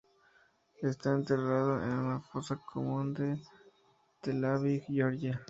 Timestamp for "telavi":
4.19-4.79